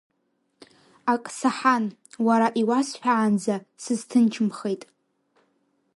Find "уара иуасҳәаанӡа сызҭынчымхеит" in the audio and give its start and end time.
2.25-4.83